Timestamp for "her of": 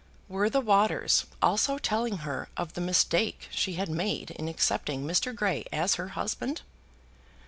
2.25-2.73